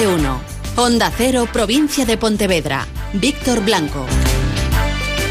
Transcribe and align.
de 0.00 0.06
uno. 0.06 0.42
Onda 0.76 1.10
Cero, 1.16 1.48
provincia 1.50 2.04
de 2.04 2.18
Pontevedra. 2.18 2.86
Víctor 3.14 3.64
Blanco. 3.64 4.04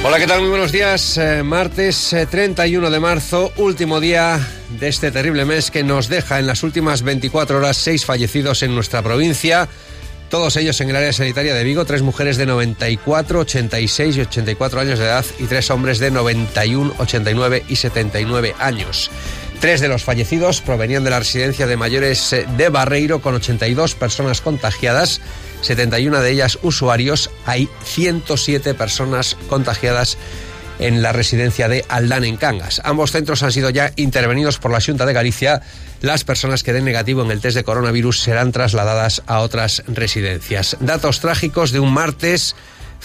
Hola, 0.04 0.18
¿qué 0.18 0.26
tal? 0.26 0.40
Muy 0.40 0.50
buenos 0.50 0.72
días. 0.72 1.20
Eh, 1.20 1.44
martes 1.44 2.16
31 2.32 2.90
de 2.90 3.00
marzo, 3.00 3.52
último 3.58 4.00
día 4.00 4.40
de 4.80 4.88
este 4.88 5.12
terrible 5.12 5.46
mes 5.46 5.70
que 5.70 5.84
nos 5.84 6.10
deja 6.10 6.40
en 6.40 6.48
las 6.48 6.64
últimas 6.64 7.04
24 7.04 7.58
horas 7.58 7.78
seis 7.78 8.06
fallecidos 8.06 8.64
en 8.64 8.74
nuestra 8.74 9.04
provincia. 9.04 9.70
Todos 10.30 10.56
ellos 10.56 10.82
en 10.82 10.90
el 10.90 10.96
área 10.96 11.14
sanitaria 11.14 11.54
de 11.54 11.64
Vigo, 11.64 11.86
tres 11.86 12.02
mujeres 12.02 12.38
de 12.38 12.48
94, 12.48 13.42
86 13.42 14.18
y 14.18 14.22
84 14.22 14.80
años 14.80 14.98
de 14.98 15.06
edad 15.06 15.26
y 15.38 15.44
tres 15.44 15.70
hombres 15.70 16.00
de 16.00 16.10
91, 16.10 16.96
89 16.98 17.66
y 17.70 17.76
79 17.76 18.56
años. 18.58 19.12
Tres 19.60 19.82
de 19.82 19.88
los 19.88 20.04
fallecidos 20.04 20.62
provenían 20.62 21.04
de 21.04 21.10
la 21.10 21.20
residencia 21.20 21.66
de 21.66 21.78
mayores 21.78 22.34
eh, 22.34 22.46
de 22.58 22.70
Barreiro 22.70 23.22
con 23.22 23.36
82 23.36 23.96
personas 23.96 24.42
contagiadas, 24.42 25.22
71 25.62 26.22
de 26.22 26.32
ellas 26.32 26.60
usuarios. 26.62 27.32
Hay 27.46 27.70
107 27.84 28.74
personas 28.74 29.38
contagiadas 29.50 30.18
en 30.80 31.02
la 31.02 31.14
residencia 31.14 31.68
de 31.68 31.86
Aldán 31.88 32.26
en 32.26 32.38
Cangas. 32.38 32.82
Ambos 32.84 33.12
centros 33.12 33.44
han 33.44 33.52
sido 33.52 33.70
ya 33.70 33.92
intervenidos 33.96 34.60
por 34.60 34.72
la 34.72 34.82
Junta 34.82 35.06
de 35.06 35.14
Galicia. 35.14 35.62
Las 36.02 36.24
personas 36.24 36.64
que 36.64 36.74
den 36.74 36.86
negativo 36.86 37.24
en 37.24 37.32
el 37.32 37.42
test 37.42 37.56
de 37.56 37.64
coronavirus 37.64 38.20
serán 38.20 38.52
trasladadas 38.52 39.24
a 39.26 39.40
otras 39.40 39.84
residencias. 39.88 40.78
Datos 40.80 41.22
trágicos 41.22 41.72
de 41.72 41.80
un 41.80 41.94
martes 41.94 42.56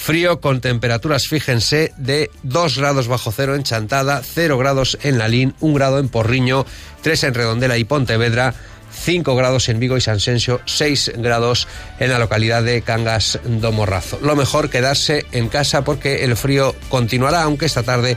Frío 0.02 0.40
con 0.40 0.62
temperaturas, 0.62 1.28
fíjense, 1.28 1.92
de 1.98 2.30
2 2.42 2.78
grados 2.78 3.06
bajo 3.06 3.30
cero 3.32 3.54
en 3.54 3.64
Chantada, 3.64 4.22
0 4.24 4.56
grados 4.56 4.98
en 5.02 5.18
Lalín, 5.18 5.54
1 5.60 5.74
grado 5.74 5.98
en 5.98 6.08
Porriño, 6.08 6.64
3 7.02 7.24
en 7.24 7.34
Redondela 7.34 7.76
y 7.76 7.84
Pontevedra, 7.84 8.54
5 8.92 9.36
grados 9.36 9.68
en 9.68 9.78
Vigo 9.78 9.98
y 9.98 10.00
Sensio, 10.00 10.62
6 10.64 11.12
grados 11.18 11.68
en 11.98 12.10
la 12.10 12.18
localidad 12.18 12.62
de 12.62 12.80
Cangas 12.80 13.40
do 13.44 13.72
Morrazo. 13.72 14.18
Lo 14.22 14.36
mejor 14.36 14.70
quedarse 14.70 15.26
en 15.32 15.50
casa 15.50 15.84
porque 15.84 16.24
el 16.24 16.34
frío 16.34 16.74
continuará, 16.88 17.42
aunque 17.42 17.66
esta 17.66 17.82
tarde 17.82 18.16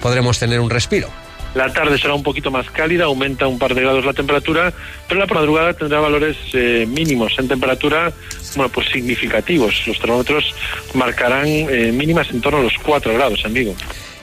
podremos 0.00 0.38
tener 0.38 0.60
un 0.60 0.70
respiro. 0.70 1.23
La 1.54 1.72
tarde 1.72 1.98
será 1.98 2.14
un 2.14 2.22
poquito 2.22 2.50
más 2.50 2.68
cálida, 2.70 3.04
aumenta 3.04 3.46
un 3.46 3.58
par 3.58 3.74
de 3.74 3.82
grados 3.82 4.04
la 4.04 4.12
temperatura, 4.12 4.72
pero 5.08 5.20
la 5.20 5.26
madrugada 5.26 5.72
tendrá 5.72 6.00
valores 6.00 6.36
eh, 6.52 6.84
mínimos 6.88 7.32
en 7.38 7.46
temperatura, 7.46 8.12
bueno, 8.56 8.70
pues 8.72 8.88
significativos. 8.88 9.86
Los 9.86 9.98
termómetros 10.00 10.52
marcarán 10.94 11.46
eh, 11.46 11.92
mínimas 11.92 12.30
en 12.30 12.40
torno 12.40 12.58
a 12.58 12.62
los 12.62 12.74
4 12.82 13.14
grados 13.14 13.44
en 13.44 13.54
Vigo. 13.54 13.74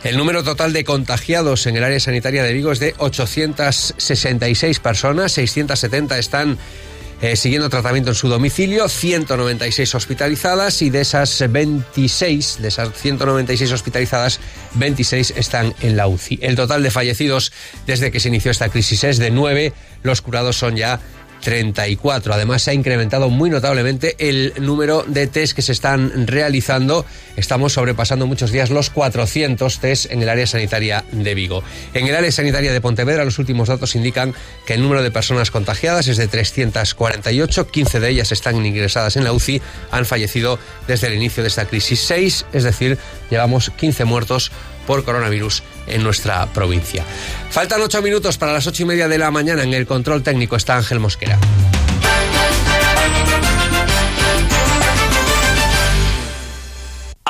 El 0.04 0.18
número 0.18 0.44
total 0.44 0.74
de 0.74 0.84
contagiados 0.84 1.68
en 1.68 1.78
el 1.78 1.84
área 1.84 2.00
sanitaria 2.00 2.44
de 2.44 2.54
Vigo 2.54 2.72
es 2.72 2.80
de 2.80 2.96
866 2.98 4.80
personas, 4.80 5.32
670 5.34 6.18
están 6.18 6.58
eh, 7.22 7.36
siguiendo 7.36 7.70
tratamiento 7.70 8.10
en 8.10 8.16
su 8.16 8.28
domicilio, 8.28 8.90
196 8.90 9.94
hospitalizadas 9.96 10.82
y 10.82 10.90
de 10.90 11.02
esas 11.02 11.44
26, 11.50 12.58
de 12.62 12.68
esas 12.68 12.94
196 12.94 13.72
hospitalizadas, 13.72 14.40
26 14.74 15.34
están 15.38 15.76
en 15.82 15.96
la 15.96 16.08
UCI. 16.08 16.40
El 16.42 16.56
total 16.56 16.82
de 16.82 16.90
fallecidos 16.90 17.52
desde 17.86 18.12
que 18.12 18.20
se 18.20 18.30
inició 18.30 18.50
esta 18.50 18.70
crisis 18.70 19.04
es 19.04 19.20
de 19.20 19.30
9, 19.30 19.74
los 20.04 20.22
curados 20.22 20.58
son 20.58 20.76
ya 20.76 21.00
34. 21.42 22.34
Además, 22.34 22.64
se 22.64 22.72
ha 22.72 22.74
incrementado 22.74 23.30
muy 23.30 23.50
notablemente 23.50 24.16
el 24.20 24.54
número 24.60 25.04
de 25.08 25.28
test 25.28 25.54
que 25.54 25.62
se 25.62 25.72
están 25.72 26.28
realizando. 26.28 27.06
Estamos 27.36 27.74
sobrepasando 27.74 28.28
muchos 28.28 28.52
días 28.52 28.70
los 28.70 28.90
400 28.90 29.80
test 29.80 30.12
en 30.12 30.22
el 30.22 30.30
área 30.30 30.48
sanitaria 30.48 31.04
de 31.12 31.36
Vigo. 31.36 31.64
En 31.94 32.08
el 32.08 32.16
área 32.16 32.32
sanitaria 32.32 32.72
de 32.72 32.82
Pontevedra, 32.82 33.26
los 33.26 33.40
últimos 33.40 33.68
datos 33.68 33.96
indican 33.96 34.34
que 34.66 34.76
el 34.76 34.82
número 34.82 35.04
de 35.04 35.12
personas 35.12 35.52
contagiadas 35.52 36.08
es 36.08 36.18
de 36.18 36.28
348, 36.28 37.68
15 37.68 38.00
de 38.00 38.10
ellas 38.10 38.32
están 38.32 38.66
ingresadas 38.66 39.16
en 39.18 39.24
la 39.24 39.34
UCI, 39.34 39.62
han 39.92 40.06
fallecido 40.06 40.60
desde 40.88 41.08
el 41.08 41.16
inicio 41.16 41.44
de 41.44 41.50
esta 41.50 41.66
crisis 41.66 42.00
6, 42.02 42.46
es 42.54 42.64
decir, 42.64 42.98
llevamos 43.30 43.72
15 43.72 44.06
muertos 44.06 44.52
por 44.92 45.06
coronavirus 45.06 45.64
en 45.88 46.04
nuestra 46.04 46.46
provincia. 46.48 47.06
Faltan 47.50 47.82
ocho 47.82 48.02
minutos 48.02 48.38
para 48.38 48.52
las 48.52 48.68
ocho 48.68 48.84
y 48.84 48.86
media 48.86 49.08
de 49.08 49.18
la 49.18 49.32
mañana. 49.32 49.64
En 49.64 49.74
el 49.74 49.88
control 49.88 50.22
técnico 50.22 50.58
está 50.58 50.76
Ángel 50.76 51.00
Mosquera. 51.00 51.40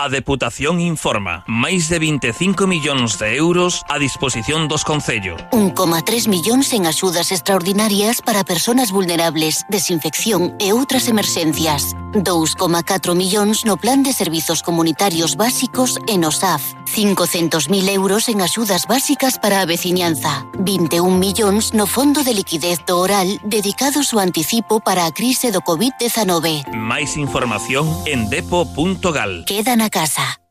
A 0.01 0.09
Deputación 0.09 0.81
informa. 0.81 1.45
Máis 1.45 1.85
de 1.85 2.01
25 2.01 2.65
millóns 2.65 3.21
de 3.21 3.37
euros 3.37 3.85
a 3.85 4.01
disposición 4.01 4.65
dos 4.65 4.81
Concello. 4.81 5.37
1,3 5.53 6.25
millóns 6.25 6.73
en 6.73 6.89
axudas 6.89 7.29
extraordinarias 7.29 8.25
para 8.25 8.41
personas 8.41 8.89
vulnerables, 8.89 9.61
desinfección 9.69 10.57
e 10.57 10.73
outras 10.73 11.05
emerxencias. 11.05 11.93
2,4 12.17 13.13
millóns 13.13 13.61
no 13.61 13.77
Plan 13.77 14.01
de 14.01 14.09
Servizos 14.09 14.65
Comunitarios 14.65 15.37
Básicos 15.37 16.01
en 16.09 16.25
OSAF. 16.25 16.73
500.000 16.91 17.87
euros 17.89 18.27
en 18.27 18.41
axudas 18.41 18.85
básicas 18.87 19.37
para 19.39 19.61
a 19.61 19.65
veciñanza. 19.65 20.45
21 20.59 21.07
millóns 21.17 21.73
no 21.77 21.85
Fondo 21.85 22.23
de 22.25 22.33
Liquidez 22.33 22.83
do 22.83 22.99
Oral 22.99 23.39
dedicado 23.45 24.01
ao 24.01 24.19
anticipo 24.19 24.81
para 24.81 25.05
a 25.05 25.13
crise 25.13 25.53
do 25.53 25.61
COVID-19. 25.61 26.67
Máis 26.75 27.15
información 27.15 27.87
en 28.03 28.27
depo.gal. 28.27 29.45
Quedan 29.47 29.79
a 29.79 29.90
casa. 29.91 30.41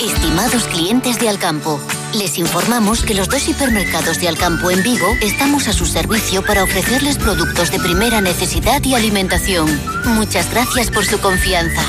Estimados 0.00 0.64
clientes 0.64 1.18
de 1.18 1.28
Alcampo, 1.28 1.78
les 2.14 2.38
informamos 2.38 3.02
que 3.02 3.14
los 3.14 3.28
dos 3.28 3.46
hipermercados 3.48 4.20
de 4.20 4.28
Alcampo 4.28 4.70
en 4.70 4.82
Vigo 4.82 5.06
estamos 5.20 5.68
a 5.68 5.72
su 5.72 5.84
servicio 5.84 6.44
para 6.44 6.62
ofrecerles 6.62 7.18
productos 7.18 7.70
de 7.70 7.80
primera 7.80 8.20
necesidad 8.20 8.82
y 8.84 8.94
alimentación. 8.94 9.68
Muchas 10.06 10.50
gracias 10.50 10.90
por 10.90 11.04
su 11.04 11.20
confianza. 11.20 11.82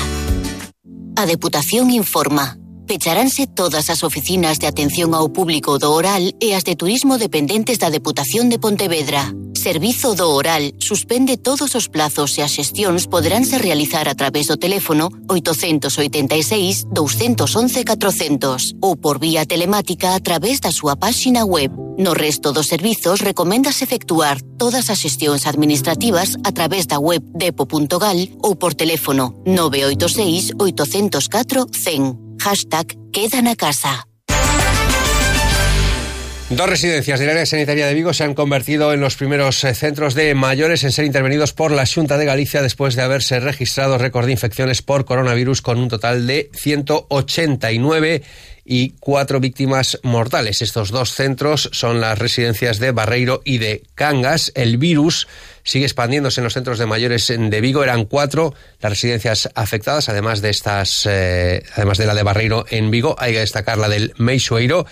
A 1.16 1.24
Deputación 1.24 1.90
informa. 1.90 2.58
Pecharánse 2.86 3.46
todas 3.46 3.90
as 3.90 4.04
oficinas 4.04 4.58
de 4.58 4.66
atención 4.66 5.14
ao 5.14 5.32
público 5.32 5.78
do 5.78 5.90
oral 5.90 6.34
e 6.38 6.54
as 6.54 6.62
de 6.62 6.76
turismo 6.76 7.18
dependentes 7.18 7.78
da 7.78 7.90
Deputación 7.90 8.50
de 8.50 8.58
Pontevedra. 8.58 9.34
Servizo 9.66 10.14
do 10.14 10.30
Oral 10.30 10.62
suspende 10.78 11.38
todos 11.38 11.74
os 11.74 11.88
plazos 11.88 12.38
e 12.38 12.40
as 12.40 12.54
xestións 12.54 13.10
poderánse 13.10 13.58
realizar 13.58 14.06
a 14.06 14.14
través 14.14 14.46
do 14.46 14.54
teléfono 14.56 15.10
886 15.26 16.86
211 16.94 17.82
400 17.82 18.78
ou 18.78 18.94
por 18.94 19.18
vía 19.18 19.42
telemática 19.42 20.14
a 20.14 20.20
través 20.22 20.62
da 20.62 20.70
súa 20.70 20.94
páxina 20.94 21.42
web. 21.42 21.74
No 21.98 22.14
resto 22.14 22.54
dos 22.54 22.70
servizos 22.70 23.26
recomendas 23.26 23.82
efectuar 23.82 24.38
todas 24.54 24.86
as 24.86 25.02
xestións 25.02 25.50
administrativas 25.50 26.38
a 26.46 26.54
través 26.54 26.86
da 26.86 27.02
web 27.02 27.26
depo.gal 27.34 28.22
ou 28.46 28.54
por 28.54 28.78
teléfono 28.78 29.34
986 29.50 30.62
804 30.62 31.66
100. 31.74 32.38
Hashtag 32.38 32.94
Queda 33.10 33.42
na 33.42 33.58
casa. 33.58 34.06
Dos 36.48 36.70
residencias 36.70 37.18
del 37.18 37.30
área 37.30 37.44
sanitaria 37.44 37.88
de 37.88 37.94
Vigo 37.94 38.14
se 38.14 38.22
han 38.22 38.32
convertido 38.32 38.92
en 38.92 39.00
los 39.00 39.16
primeros 39.16 39.64
eh, 39.64 39.74
centros 39.74 40.14
de 40.14 40.32
mayores 40.36 40.84
en 40.84 40.92
ser 40.92 41.04
intervenidos 41.04 41.52
por 41.52 41.72
la 41.72 41.84
Junta 41.86 42.18
de 42.18 42.24
Galicia 42.24 42.62
después 42.62 42.94
de 42.94 43.02
haberse 43.02 43.40
registrado 43.40 43.98
récord 43.98 44.26
de 44.26 44.32
infecciones 44.32 44.80
por 44.80 45.06
coronavirus 45.06 45.60
con 45.60 45.80
un 45.80 45.88
total 45.88 46.28
de 46.28 46.48
189 46.54 48.22
y 48.64 48.90
cuatro 49.00 49.40
víctimas 49.40 49.98
mortales. 50.04 50.62
Estos 50.62 50.92
dos 50.92 51.12
centros 51.12 51.68
son 51.72 52.00
las 52.00 52.16
residencias 52.16 52.78
de 52.78 52.92
Barreiro 52.92 53.42
y 53.44 53.58
de 53.58 53.82
Cangas. 53.96 54.52
El 54.54 54.76
virus 54.76 55.26
sigue 55.64 55.84
expandiéndose 55.84 56.40
en 56.40 56.44
los 56.44 56.54
centros 56.54 56.78
de 56.78 56.86
mayores 56.86 57.26
de 57.26 57.60
Vigo. 57.60 57.82
Eran 57.82 58.04
cuatro 58.04 58.54
las 58.80 58.92
residencias 58.92 59.50
afectadas, 59.56 60.08
además 60.08 60.42
de 60.42 60.50
estas, 60.50 61.08
eh, 61.10 61.64
además 61.74 61.98
de 61.98 62.06
la 62.06 62.14
de 62.14 62.22
Barreiro 62.22 62.66
en 62.70 62.92
Vigo. 62.92 63.16
Hay 63.18 63.32
que 63.32 63.40
destacar 63.40 63.78
la 63.78 63.88
del 63.88 64.14
Meixoeiro 64.16 64.86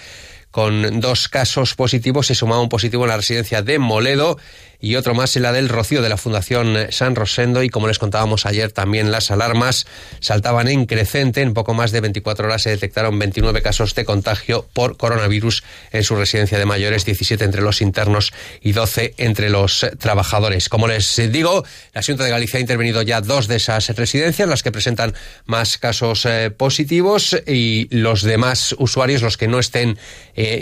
con 0.55 1.01
dos 1.01 1.29
casos 1.29 1.75
positivos. 1.75 2.29
Se 2.29 2.37
sumaba 2.37 2.63
un 2.63 2.69
positivo 2.69 3.03
en 3.03 3.09
la 3.09 3.17
residencia 3.17 3.61
de 3.61 3.81
Moledo 3.81 4.39
y 4.85 4.97
otro 4.97 5.15
más 5.15 5.35
en 5.35 5.43
la 5.43 5.53
del 5.53 5.69
Rocío 5.69 6.03
de 6.03 6.11
la 6.11 6.17
Fundación 6.17 6.77
San 6.91 7.17
Rosendo 7.17 7.63
y 7.63 7.71
como 7.71 7.89
les 7.89 7.99
contábamos 7.99 8.45
ayer 8.45 8.71
también 8.71 9.11
las 9.11 9.31
alarmas 9.31 9.87
saltaban 10.21 10.69
en 10.69 10.85
crecente. 10.85 11.41
En 11.41 11.55
poco 11.55 11.73
más 11.75 11.91
de 11.91 12.03
24 12.03 12.47
horas 12.47 12.63
se 12.63 12.71
detectaron 12.71 13.19
29 13.19 13.63
casos 13.63 13.95
de 13.95 14.05
contagio 14.05 14.69
por 14.75 14.97
coronavirus 14.97 15.65
en 15.91 16.05
su 16.05 16.15
residencia 16.17 16.59
de 16.59 16.67
mayores, 16.67 17.05
17 17.05 17.45
entre 17.45 17.63
los 17.63 17.81
internos 17.81 18.33
y 18.61 18.73
12 18.73 19.15
entre 19.17 19.49
los 19.49 19.87
trabajadores. 19.99 20.69
Como 20.69 20.87
les 20.87 21.17
digo, 21.33 21.65
la 21.95 22.03
Junta 22.03 22.25
de 22.25 22.31
Galicia 22.31 22.59
ha 22.59 22.61
intervenido 22.61 23.03
ya 23.03 23.23
dos 23.23 23.49
de 23.49 23.57
esas 23.57 23.89
residencias, 23.97 24.49
las 24.49 24.63
que 24.63 24.71
presentan 24.71 25.15
más 25.47 25.79
casos 25.79 26.27
eh, 26.27 26.51
positivos 26.51 27.37
y 27.47 27.89
los 27.91 28.23
demás 28.23 28.75
usuarios, 28.79 29.23
los 29.23 29.37
que 29.37 29.49
no 29.49 29.59
estén 29.59 29.99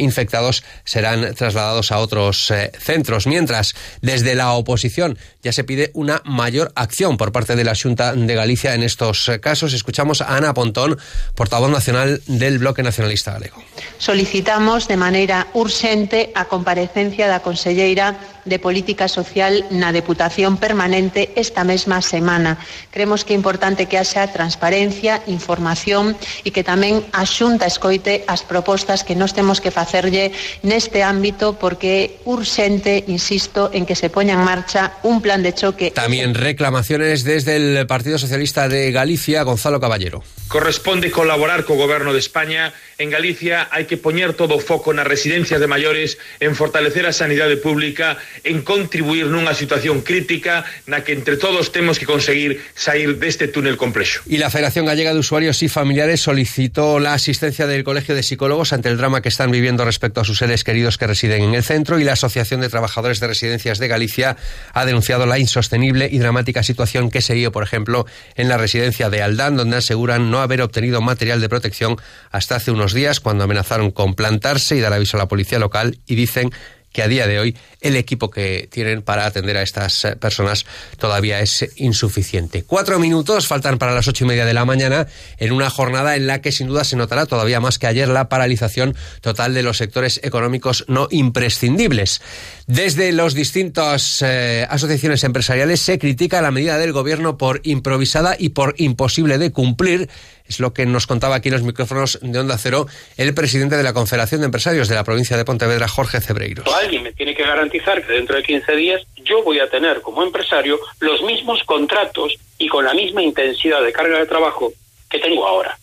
infectados 0.01 0.65
serán 0.85 1.35
trasladados 1.35 1.93
a 1.93 1.99
otros 1.99 2.51
eh, 2.51 2.73
centros. 2.79 3.27
Mientras, 3.27 3.75
desde 4.01 4.35
la 4.35 4.53
oposición 4.53 5.19
ya 5.43 5.53
se 5.53 5.65
pide 5.65 5.91
una 5.95 6.23
mayor 6.25 6.73
acción 6.75 7.17
por 7.17 7.33
parte 7.33 7.57
de 7.57 7.65
la 7.65 7.75
Junta 7.75 8.15
de 8.15 8.35
Galicia 8.35 8.75
en 8.75 8.83
estos 8.83 9.31
casos. 9.41 9.73
Escuchamos 9.73 10.21
a 10.21 10.37
Ana 10.37 10.55
Pontón, 10.55 10.99
portavoz 11.35 11.71
nacional 11.71 12.23
del 12.27 12.59
Bloque 12.59 12.83
Nacionalista 12.83 13.33
Galego. 13.33 13.63
Solicitamos 13.99 14.89
de 14.89 14.97
maneira 14.97 15.49
urxente 15.55 16.31
a 16.35 16.45
comparecencia 16.47 17.27
da 17.29 17.41
conselleira 17.41 18.17
de 18.45 18.59
Política 18.59 19.07
Social 19.07 19.65
na 19.71 19.93
Deputación 19.93 20.57
Permanente 20.59 21.31
esta 21.37 21.63
mesma 21.63 22.03
semana. 22.03 22.59
Cremos 22.91 23.25
que 23.25 23.35
é 23.35 23.39
importante 23.39 23.87
que 23.87 23.99
haxa 23.99 24.27
transparencia, 24.31 25.23
información 25.31 26.19
e 26.43 26.51
que 26.51 26.67
tamén 26.67 27.07
a 27.15 27.23
Xunta 27.25 27.67
escoite 27.67 28.27
as 28.27 28.43
propostas 28.43 29.07
que 29.07 29.15
nos 29.15 29.33
temos 29.33 29.63
que 29.63 29.71
facerlle 29.71 30.35
neste 30.67 31.07
ámbito 31.07 31.55
porque 31.57 31.91
é 31.93 32.03
urxente, 32.27 33.05
insisto, 33.07 33.71
en 33.73 33.87
que 33.87 33.95
se 33.95 34.11
poña 34.11 34.35
en 34.35 34.43
marcha 34.43 34.99
un 35.03 35.23
plan 35.23 35.43
de 35.43 35.55
choque. 35.55 35.95
Tamén 35.95 36.35
reclamaciones 36.35 37.23
desde 37.23 37.57
el 37.57 37.87
Partido 37.87 38.19
Socialista 38.19 38.67
de 38.69 38.91
Galicia, 38.91 39.43
Gonzalo 39.43 39.79
Caballero. 39.79 40.23
Corresponde 40.49 41.11
colaborar 41.11 41.65
co 41.65 41.81
Goberno 41.81 42.13
de 42.13 42.21
España. 42.21 42.75
En 42.99 43.09
Galicia 43.09 43.73
hai 43.73 43.89
que 43.89 43.97
poñer 43.97 44.37
todo 44.37 44.59
o 44.59 44.63
foco 44.63 44.93
nas 44.93 45.09
residencias 45.09 45.59
de 45.59 45.71
maiores, 45.71 46.21
en 46.45 46.53
fortalecer 46.53 47.09
a 47.09 47.17
sanidade 47.17 47.57
pública 47.57 48.21
en 48.45 48.63
contribuir 48.63 49.27
nunha 49.27 49.55
situación 49.55 50.01
crítica 50.03 50.65
na 50.87 51.05
que 51.05 51.13
entre 51.13 51.37
todos 51.37 51.73
temos 51.73 51.99
que 51.99 52.07
conseguir 52.07 52.61
sair 52.75 53.19
deste 53.19 53.49
túnel 53.49 53.77
complexo. 53.77 54.23
Y 54.27 54.39
la 54.39 54.51
Federación 54.51 54.87
Gallega 54.87 55.13
de 55.13 55.21
Usuarios 55.21 55.63
y 55.63 55.69
Familiares 55.69 56.21
solicitó 56.21 56.99
la 56.99 57.15
asistencia 57.15 57.67
del 57.67 57.85
Colegio 57.85 58.15
de 58.15 58.23
Psicólogos 58.23 58.73
ante 58.73 58.89
el 58.89 58.97
drama 58.97 59.23
que 59.23 59.29
están 59.29 59.51
viviendo 59.51 59.85
respecto 59.85 60.21
a 60.21 60.25
sus 60.25 60.39
seres 60.39 60.65
queridos 60.65 60.99
que 60.99 61.07
residen 61.07 61.43
en 61.43 61.55
el 61.55 61.63
centro 61.63 61.99
y 61.99 62.05
la 62.05 62.13
Asociación 62.13 62.61
de 62.61 62.69
Trabajadores 62.69 63.21
de 63.21 63.27
Residencias 63.29 63.79
de 63.79 63.89
Galicia 63.89 64.37
ha 64.73 64.85
denunciado 64.85 65.27
la 65.27 65.39
insostenible 65.39 66.09
y 66.11 66.19
dramática 66.19 66.63
situación 66.63 67.11
que 67.11 67.21
se 67.21 67.35
dio, 67.35 67.53
por 67.53 67.63
ejemplo, 67.63 68.07
en 68.37 68.49
la 68.49 68.57
residencia 68.57 69.11
de 69.11 69.23
Aldán, 69.23 69.57
donde 69.57 69.77
aseguran 69.77 70.31
no 70.31 70.41
haber 70.41 70.63
obtenido 70.63 71.01
material 71.01 71.41
de 71.41 71.49
protección 71.49 71.97
hasta 72.31 72.57
hace 72.57 72.71
unos 72.71 72.93
días 72.93 73.21
cuando 73.21 73.45
amenazaron 73.45 73.91
con 73.91 74.15
plantarse 74.15 74.77
y 74.77 74.81
dar 74.81 74.93
aviso 74.93 75.17
a 75.17 75.21
la 75.21 75.29
policía 75.29 75.59
local 75.59 75.99
y 76.07 76.15
dicen 76.15 76.51
que 76.93 77.03
a 77.03 77.09
día 77.09 77.27
de 77.27 77.41
hoy 77.41 77.57
el 77.81 77.97
equipo 77.97 78.31
que 78.31 78.69
tienen 78.71 79.03
para 79.03 79.27
atender 79.27 79.57
a 79.57 79.63
estas 79.63 80.05
eh, 80.05 80.17
personas 80.17 80.67
todavía 80.99 81.41
es 81.41 81.69
insuficiente. 81.77 82.63
Cuatro 82.65 82.99
minutos 82.99 83.47
faltan 83.47 83.79
para 83.79 83.95
las 83.95 84.09
ocho 84.09 84.25
y 84.25 84.29
media 84.29 84.45
de 84.45 84.55
la 84.55 84.65
mañana 84.65 85.07
en 85.39 85.53
una 85.53 85.71
jornada 85.71 86.17
en 86.17 86.27
la 86.27 86.41
que 86.41 86.53
sin 86.53 86.69
duda 86.69 86.85
se 86.85 86.97
notará 86.97 87.27
todavía 87.27 87.61
más 87.61 87.79
que 87.79 87.87
ayer 87.87 88.09
la 88.09 88.29
paralización 88.29 88.95
total 89.21 89.55
de 89.55 89.63
los 89.63 89.79
sectores 89.79 90.21
económicos 90.23 90.85
no 90.89 91.09
imprescindibles. 91.11 92.21
Desde 92.67 93.13
los 93.13 93.35
distintas 93.35 94.23
eh, 94.23 94.67
asociaciones 94.71 95.25
empresariales 95.25 95.81
se 95.81 95.99
critica 95.99 96.41
la 96.41 96.53
medida 96.53 96.79
del 96.79 96.93
gobierno 96.93 97.37
por 97.37 97.61
improvisada 97.65 98.37
y 98.39 98.51
por 98.51 98.75
imposible 98.79 99.39
de 99.39 99.51
cumplir 99.53 100.09
es 100.47 100.61
lo 100.61 100.73
que 100.73 100.87
nos 100.87 101.07
contaba 101.07 101.37
aquí 101.37 101.49
en 101.49 101.55
los 101.55 101.63
micrófonos 101.63 102.21
de 102.23 102.39
Onda 102.39 102.59
Cero 102.59 102.87
el 103.17 103.35
presidente 103.35 103.77
de 103.77 103.83
la 103.83 103.93
Confederación 103.93 104.43
de 104.43 104.47
Empresarios 104.47 104.89
de 104.89 104.95
la 104.95 105.03
provincia 105.03 105.37
de 105.37 105.45
Pontevedra, 105.45 105.89
Jorge 105.89 106.21
Cebreiros. 106.21 106.67
Alguien 106.73 107.03
me 107.03 107.13
tiene 107.13 107.35
que 107.35 107.43
garantizar 107.43 108.05
que 108.05 108.13
dentro 108.13 108.37
de 108.37 108.43
15 108.45 108.77
días 108.77 109.03
yo 109.25 109.43
voy 109.43 109.59
a 109.59 109.69
tener 109.69 110.01
como 110.01 110.23
empresario 110.23 110.79
los 111.01 111.23
mismos 111.23 111.63
contratos 111.65 112.37
y 112.59 112.69
con 112.69 112.85
la 112.85 112.95
misma 112.95 113.23
intensidad 113.23 113.83
de 113.83 113.93
carga 113.93 114.19
de 114.19 114.27
trabajo 114.27 114.73
que 115.11 115.19
tengo 115.19 115.47
ahora. 115.47 115.77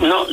No, 0.00 0.26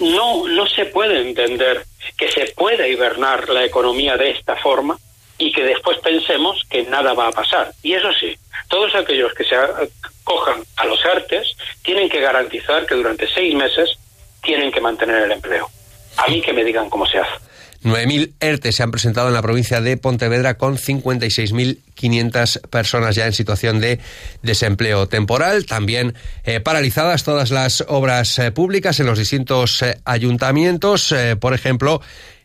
no, 0.00 0.48
no 0.48 0.66
se 0.66 0.86
puede 0.86 1.20
entender 1.20 1.84
que 2.16 2.30
se 2.30 2.52
pueda 2.56 2.86
hibernar 2.86 3.48
la 3.48 3.64
economía 3.64 4.16
de 4.16 4.30
esta 4.30 4.56
forma 4.56 4.96
y 5.38 5.52
que 5.52 5.62
después 5.62 5.98
pensemos 5.98 6.62
que 6.68 6.82
nada 6.82 7.14
va 7.14 7.28
a 7.28 7.32
pasar. 7.32 7.72
Y 7.82 7.94
eso 7.94 8.12
sí, 8.12 8.36
todos 8.68 8.94
aquellos 8.94 9.32
que 9.34 9.44
se 9.44 9.56
cojan 10.24 10.62
a 10.76 10.84
los 10.84 11.02
artes 11.06 11.56
tienen 11.82 12.08
que 12.08 12.20
garantizar 12.20 12.84
que 12.84 12.96
durante 12.96 13.26
seis 13.28 13.54
meses 13.54 13.98
tienen 14.42 14.70
que 14.70 14.80
mantener 14.80 15.22
el 15.22 15.32
empleo. 15.32 15.70
A 16.16 16.26
mí 16.28 16.40
que 16.42 16.52
me 16.52 16.64
digan 16.64 16.90
cómo 16.90 17.06
se 17.06 17.18
hace. 17.18 17.47
9.000 17.84 18.32
ERTE 18.40 18.72
se 18.72 18.82
han 18.82 18.90
presentado 18.90 19.28
en 19.28 19.34
la 19.34 19.42
provincia 19.42 19.80
de 19.80 19.96
Pontevedra 19.96 20.58
con 20.58 20.76
56.500 20.76 22.60
personas 22.68 23.14
ya 23.14 23.26
en 23.26 23.32
situación 23.32 23.80
de 23.80 24.00
desempleo 24.42 25.06
temporal. 25.06 25.64
También 25.64 26.14
eh, 26.44 26.58
paralizadas 26.60 27.22
todas 27.22 27.50
las 27.50 27.84
obras 27.86 28.38
eh, 28.38 28.50
públicas 28.50 28.98
en 28.98 29.06
los 29.06 29.18
distintos 29.18 29.82
eh, 29.82 30.00
ayuntamientos. 30.04 31.14
Por 31.40 31.54
ejemplo, 31.54 32.00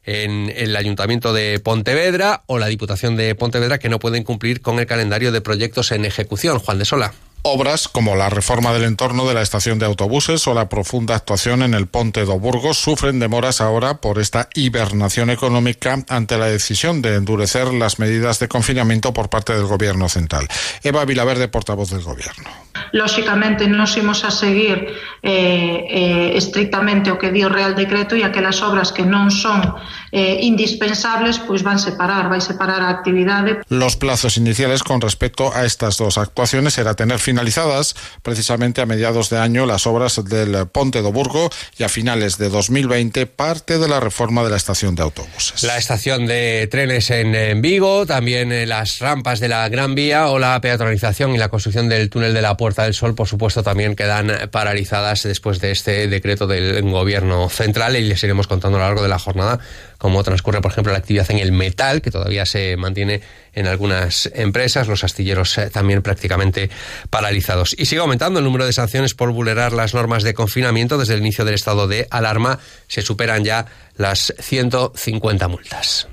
en 0.06 0.53
el 0.56 0.75
Ayuntamiento 0.75 1.33
de 1.33 1.59
Pontevedra 1.59 2.44
o 2.45 2.59
la 2.59 2.68
Diputación 2.68 3.15
de 3.15 3.33
Pontevedra 3.35 3.80
que 3.80 3.89
no 3.89 4.00
pueden 4.00 4.24
cumplir 4.24 4.62
con 4.62 4.80
el 4.80 4.85
calendario 4.85 5.31
de 5.31 5.41
proyectos 5.41 5.91
en 5.91 6.06
ejecución. 6.06 6.59
Juan 6.59 6.77
de 6.77 6.85
Sola. 6.85 7.13
Obras 7.45 7.90
como 7.90 8.16
la 8.16 8.30
reforma 8.30 8.72
del 8.72 8.86
entorno 8.86 9.28
de 9.28 9.34
la 9.34 9.42
estación 9.42 9.78
de 9.78 9.86
autobuses 9.86 10.48
o 10.48 10.54
la 10.54 10.69
profunda 10.69 11.16
actuación 11.16 11.62
en 11.62 11.74
el 11.74 11.88
Ponte 11.88 12.24
do 12.24 12.40
Burgos 12.40 12.78
sufren 12.78 13.19
demoras 13.19 13.60
ahora 13.60 14.00
por 14.00 14.18
esta 14.19 14.48
hibernación 14.56 15.30
económica 15.30 16.00
ante 16.07 16.38
la 16.38 16.48
decisión 16.48 17.01
de 17.01 17.16
endurecer 17.16 17.74
las 17.74 18.00
medidas 18.00 18.40
de 18.40 18.48
confinamiento 18.48 19.12
por 19.12 19.30
parte 19.30 19.51
del 19.51 19.66
Gobierno 19.66 20.07
central. 20.07 20.48
Eva 20.84 21.04
Vilaverde, 21.04 21.50
portavoz 21.50 21.90
del 21.90 22.04
Gobierno. 22.04 22.62
Lóxicamente 22.94 23.66
nos 23.68 23.98
imos 23.98 24.24
a 24.24 24.30
seguir 24.30 24.86
eh, 25.25 25.88
eh, 25.90 26.38
estrictamente 26.38 27.10
o 27.10 27.18
que 27.18 27.34
di 27.34 27.42
o 27.42 27.50
Real 27.50 27.74
Decreto 27.74 28.13
e 28.13 28.22
aquelas 28.22 28.62
obras 28.62 28.94
que 28.94 29.01
non 29.01 29.34
son 29.34 29.66
eh, 30.13 30.45
indispensables 30.45 31.42
pois 31.42 31.66
van 31.66 31.81
separar, 31.81 32.30
vai 32.30 32.38
separar 32.38 32.86
a 32.86 32.94
actividade. 32.94 33.66
Los 33.74 33.98
plazos 33.98 34.38
iniciales 34.38 34.86
con 34.86 35.01
respecto 35.01 35.50
a 35.50 35.66
estas 35.66 35.98
dos 35.98 36.22
actuaciones 36.22 36.78
era 36.78 36.94
tener 36.94 37.18
finalizadas 37.18 37.98
precisamente 38.22 38.78
a 38.81 38.86
mediados 38.86 39.34
de 39.34 39.42
año 39.42 39.66
las 39.66 39.90
obras 39.90 40.22
del 40.22 40.54
Ponte 40.69 41.01
do 41.01 41.10
Burgo 41.10 41.50
y 41.81 41.81
a 41.81 41.90
finales 41.90 42.38
de 42.38 42.54
2020 42.54 43.25
parte 43.25 43.81
de 43.81 43.88
la 43.90 44.00
reforma 44.00 44.44
de 44.45 44.54
la 44.54 44.57
estación 44.62 44.94
de 44.94 45.01
autobuses. 45.01 45.63
La 45.63 45.81
estación 45.81 46.28
de 46.28 46.68
trenes 46.69 47.10
en, 47.10 47.34
Vigo, 47.62 48.06
también 48.06 48.54
las 48.69 49.00
rampas 49.00 49.40
de 49.40 49.48
la 49.48 49.68
Gran 49.69 49.95
Vía 49.95 50.28
o 50.28 50.38
la 50.38 50.62
peatonalización 50.62 51.34
y 51.34 51.38
la 51.40 51.50
construcción 51.50 51.90
del 51.90 52.12
túnel 52.12 52.36
de 52.36 52.42
la 52.44 52.56
Puerta 52.56 52.82
del 52.83 52.94
Sol, 52.94 53.15
por 53.15 53.27
supuesto, 53.27 53.63
también 53.63 53.95
quedan 53.95 54.50
paralizadas 54.51 55.24
después 55.24 55.59
de 55.59 55.71
este 55.71 56.07
decreto 56.07 56.47
del 56.47 56.81
gobierno 56.83 57.50
central 57.50 57.95
y 57.95 58.03
les 58.03 58.24
iremos 58.24 58.47
contando 58.47 58.77
a 58.77 58.81
lo 58.81 58.85
largo 58.88 59.03
de 59.03 59.09
la 59.09 59.19
jornada 59.19 59.59
cómo 59.97 60.21
transcurre, 60.21 60.62
por 60.62 60.71
ejemplo, 60.71 60.91
la 60.91 61.00
actividad 61.00 61.31
en 61.31 61.39
el 61.39 61.53
metal, 61.53 62.01
que 62.01 62.12
todavía 62.12 62.45
se 62.45 62.75
mantiene 62.75 63.21
en 63.53 63.68
algunas 63.68 64.30
empresas, 64.33 64.88
los 64.88 65.03
astilleros 65.03 65.57
eh, 65.57 65.69
también 65.69 66.01
prácticamente 66.01 66.69
paralizados. 67.09 67.74
Y 67.77 67.85
sigue 67.85 68.01
aumentando 68.01 68.39
el 68.39 68.45
número 68.45 68.65
de 68.65 68.74
sanciones 68.74 69.13
por 69.13 69.31
vulnerar 69.31 69.71
las 69.71 69.94
normas 69.94 70.24
de 70.24 70.33
confinamiento. 70.33 70.97
Desde 70.97 71.13
el 71.13 71.21
inicio 71.21 71.45
del 71.45 71.53
estado 71.53 71.88
de 71.88 72.07
alarma 72.09 72.59
se 72.88 73.01
superan 73.01 73.45
ya 73.45 73.65
las 73.95 74.33
150 74.39 75.47
multas. 75.47 76.07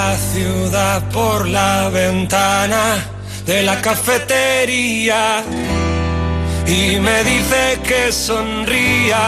La 0.00 0.16
ciudad 0.16 1.02
por 1.10 1.46
la 1.46 1.90
ventana 1.90 2.84
de 3.44 3.62
la 3.62 3.76
cafetería 3.82 5.42
y 6.66 6.98
me 7.06 7.18
dice 7.30 7.62
que 7.88 8.02
sonría 8.10 9.24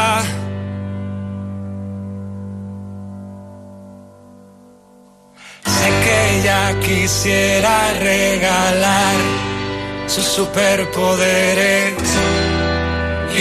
Sé 5.77 5.89
que 6.05 6.17
ella 6.37 6.63
quisiera 6.87 7.77
regalar 8.11 9.19
sus 10.07 10.27
superpoderes, 10.39 11.95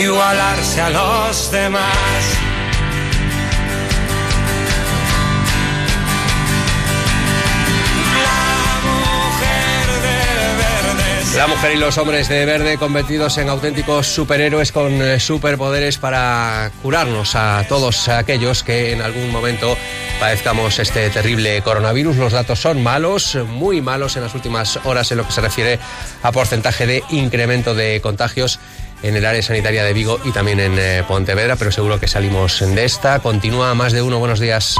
igualarse 0.04 0.80
a 0.80 0.90
los 0.90 1.50
demás. 1.50 2.51
La 11.42 11.48
mujer 11.48 11.72
y 11.74 11.76
los 11.76 11.98
hombres 11.98 12.28
de 12.28 12.46
verde 12.46 12.78
convertidos 12.78 13.36
en 13.36 13.48
auténticos 13.48 14.06
superhéroes 14.06 14.70
con 14.70 14.92
eh, 15.02 15.18
superpoderes 15.18 15.98
para 15.98 16.70
curarnos 16.82 17.34
a 17.34 17.66
todos 17.68 18.08
aquellos 18.08 18.62
que 18.62 18.92
en 18.92 19.02
algún 19.02 19.28
momento 19.32 19.76
padezcamos 20.20 20.78
este 20.78 21.10
terrible 21.10 21.60
coronavirus. 21.62 22.16
Los 22.18 22.32
datos 22.32 22.60
son 22.60 22.80
malos, 22.84 23.36
muy 23.48 23.80
malos 23.80 24.14
en 24.14 24.22
las 24.22 24.36
últimas 24.36 24.78
horas 24.84 25.10
en 25.10 25.18
lo 25.18 25.26
que 25.26 25.32
se 25.32 25.40
refiere 25.40 25.80
a 26.22 26.30
porcentaje 26.30 26.86
de 26.86 27.02
incremento 27.10 27.74
de 27.74 28.00
contagios 28.00 28.60
en 29.02 29.16
el 29.16 29.26
área 29.26 29.42
sanitaria 29.42 29.82
de 29.82 29.94
Vigo 29.94 30.20
y 30.24 30.30
también 30.30 30.60
en 30.60 30.78
eh, 30.78 31.02
Pontevedra, 31.08 31.56
pero 31.56 31.72
seguro 31.72 31.98
que 31.98 32.06
salimos 32.06 32.60
de 32.60 32.84
esta. 32.84 33.18
Continúa 33.18 33.74
más 33.74 33.92
de 33.92 34.00
uno. 34.00 34.20
Buenos 34.20 34.38
días. 34.38 34.76